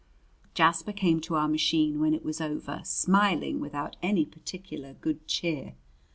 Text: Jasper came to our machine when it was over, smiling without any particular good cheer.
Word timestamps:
Jasper 0.55 0.93
came 0.93 1.21
to 1.21 1.35
our 1.35 1.47
machine 1.47 1.99
when 1.99 2.15
it 2.15 2.25
was 2.25 2.41
over, 2.41 2.81
smiling 2.83 3.59
without 3.59 3.97
any 4.01 4.25
particular 4.25 4.95
good 4.95 5.27
cheer. 5.27 5.75